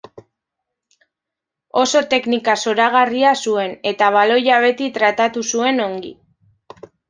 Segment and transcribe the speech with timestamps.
[1.81, 6.15] Oso teknika zoragarria zuen eta baloia beti tratatu zuen ongi.